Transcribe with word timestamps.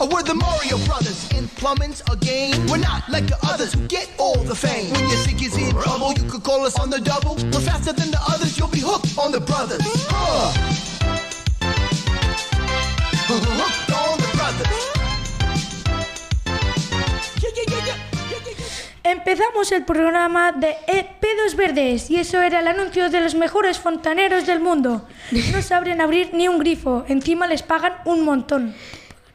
We're 0.00 0.22
the 0.22 0.34
Mario 0.34 0.78
Brothers 0.86 1.26
a 2.10 2.16
game. 2.16 2.66
We're 2.66 2.76
not 2.76 3.08
like 3.08 3.26
the 3.26 3.38
others 3.42 3.74
get 3.88 4.08
all 4.18 4.36
the 4.44 4.54
fame. 4.54 4.92
When 4.92 5.04
in 5.04 5.10
you 6.16 6.40
call 6.40 6.64
us 6.64 6.78
on 6.78 6.90
the 6.90 7.00
double. 7.00 7.34
We're 7.52 7.60
faster 7.60 7.92
than 7.92 8.10
the 8.10 8.20
others, 8.28 8.58
you'll 8.58 8.68
be 8.68 8.80
hooked 8.80 9.18
on 9.18 9.32
the 9.32 9.40
brothers. 9.40 9.82
Empezamos 19.02 19.72
el 19.72 19.84
programa 19.84 20.52
de 20.52 20.76
E 20.86 21.04
Pedos 21.20 21.54
Verdes 21.56 22.10
y 22.10 22.16
eso 22.16 22.42
era 22.42 22.60
el 22.60 22.68
anuncio 22.68 23.08
de 23.08 23.20
los 23.20 23.34
mejores 23.34 23.78
fontaneros 23.78 24.46
del 24.46 24.60
mundo. 24.60 25.06
No 25.30 25.62
saben 25.62 26.00
abrir 26.00 26.34
ni 26.34 26.48
un 26.48 26.58
grifo, 26.58 27.04
encima 27.08 27.46
les 27.46 27.62
pagan 27.62 27.94
un 28.04 28.24
montón. 28.24 28.74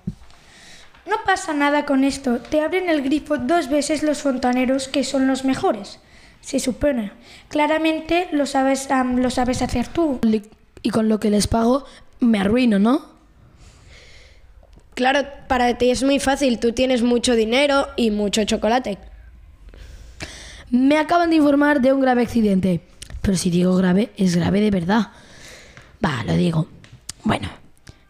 No 1.05 1.15
pasa 1.25 1.53
nada 1.53 1.85
con 1.85 2.03
esto, 2.03 2.39
te 2.39 2.59
abren 2.59 2.89
el 2.89 3.01
grifo 3.01 3.37
dos 3.37 3.69
veces 3.69 4.03
los 4.03 4.21
fontaneros 4.21 4.89
que 4.89 5.05
son 5.05 5.27
los 5.27 5.45
mejores. 5.45 5.99
Se 6.41 6.59
supone. 6.59 7.13
Claramente 7.47 8.27
lo 8.33 8.45
sabes, 8.45 8.91
am, 8.91 9.19
lo 9.19 9.29
sabes 9.29 9.61
hacer 9.61 9.87
tú. 9.87 10.19
Y 10.81 10.89
con 10.89 11.07
lo 11.07 11.21
que 11.21 11.29
les 11.29 11.47
pago, 11.47 11.85
me 12.23 12.39
arruino, 12.39 12.79
¿no? 12.79 13.05
Claro, 14.95 15.27
para 15.47 15.77
ti 15.77 15.89
es 15.89 16.03
muy 16.03 16.19
fácil, 16.19 16.59
tú 16.59 16.71
tienes 16.71 17.01
mucho 17.01 17.35
dinero 17.35 17.87
y 17.95 18.11
mucho 18.11 18.43
chocolate. 18.43 18.97
Me 20.69 20.97
acaban 20.97 21.29
de 21.29 21.37
informar 21.37 21.81
de 21.81 21.93
un 21.93 22.01
grave 22.01 22.23
accidente. 22.23 22.81
Pero 23.21 23.37
si 23.37 23.49
digo 23.49 23.75
grave, 23.75 24.11
es 24.17 24.35
grave 24.35 24.59
de 24.59 24.69
verdad. 24.71 25.07
Va, 26.03 26.23
lo 26.25 26.33
digo. 26.33 26.67
Bueno, 27.23 27.49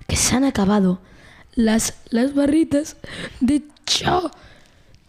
que 0.07 0.15
se 0.15 0.35
han 0.35 0.43
acabado 0.43 0.99
las, 1.53 1.93
las 2.09 2.33
barritas 2.33 2.97
de 3.39 3.63
cho 3.85 4.31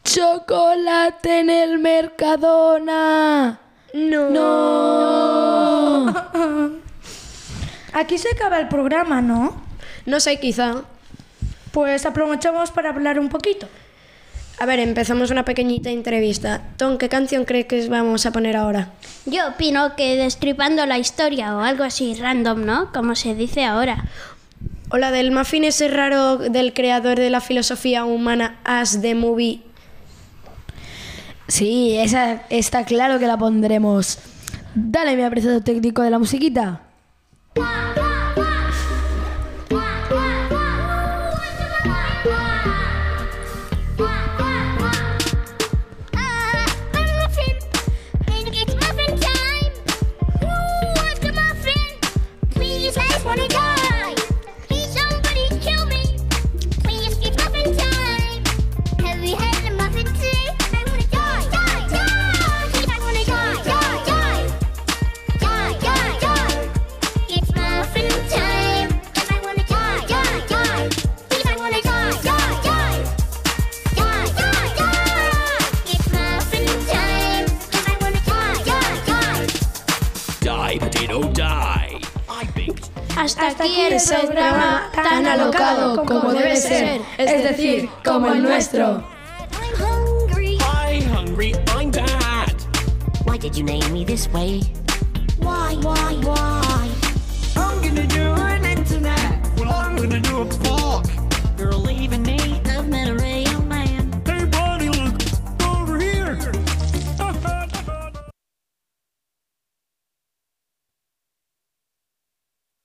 chocolate 0.05 1.41
en 1.41 1.51
el 1.51 1.79
Mercadona. 1.79 3.61
No. 3.95 4.31
No. 4.31 6.15
Aquí 7.95 8.19
se 8.19 8.29
acaba 8.29 8.59
el 8.59 8.67
programa, 8.67 9.23
¿no? 9.23 9.55
No 10.05 10.19
sé, 10.19 10.41
quizá. 10.41 10.83
Pues 11.71 12.05
aprovechamos 12.05 12.73
para 12.73 12.91
hablar 12.91 13.21
un 13.21 13.29
poquito. 13.29 13.69
A 14.59 14.67
ver, 14.67 14.81
empezamos 14.81 15.31
una 15.31 15.45
pequeñita 15.45 15.91
entrevista. 15.91 16.63
Tom, 16.77 16.99
¿qué 16.99 17.09
canción 17.09 17.45
crees 17.45 17.67
que 17.67 17.89
vamos 17.89 18.27
a 18.27 18.33
poner 18.33 18.57
ahora? 18.57 18.91
Yo 19.27 19.49
opino 19.49 19.95
que 19.95 20.17
destripando 20.17 20.85
la 20.87 20.99
historia 20.99 21.57
o 21.57 21.61
algo 21.61 21.85
así 21.85 22.15
random, 22.15 22.65
¿no? 22.65 22.93
Como 22.93 23.15
se 23.15 23.37
dice 23.37 23.65
ahora. 23.65 24.05
O 24.91 24.99
la 24.99 25.13
del 25.13 25.31
muffin 25.31 25.63
ese 25.63 25.87
raro 25.87 26.39
del 26.39 26.73
creador 26.73 27.19
de 27.19 27.31
la 27.31 27.41
filosofía 27.41 28.05
humana 28.05 28.59
As 28.65 29.01
the 29.03 29.15
Movie. 29.15 29.63
Sí, 31.47 31.97
esa 31.97 32.43
está 32.51 32.85
claro 32.85 33.21
que 33.21 33.29
la 33.29 33.39
pondremos. 33.39 34.19
Dale, 34.75 35.15
mi 35.15 35.23
apreciado 35.23 35.63
técnico 35.63 36.03
de 36.03 36.11
la 36.11 36.19
musiquita. 36.19 36.81
Hasta, 83.17 83.49
aquí 83.49 83.81
el 83.81 84.01
programa 84.03 84.91
tan 84.93 85.27
alocado 85.27 86.05
como 86.05 86.33
debe 86.33 86.57
ser, 86.57 87.01
es 87.17 87.43
decir, 87.45 87.89
como 88.05 88.33
el 88.33 88.43
nuestro. 88.43 89.05
I'm 89.53 89.75
hungry. 89.79 90.59
I 90.61 91.01
hungry, 91.15 91.55
I'm 91.77 91.91
bad. 91.91 92.55
Why 93.25 93.39
did 93.39 93.57
you 93.57 93.65
name 93.65 93.93
me 93.93 94.05
this 94.05 94.29
way? 94.33 94.63
Why, 95.39 95.77
why, 95.81 96.15
why? 96.23 96.64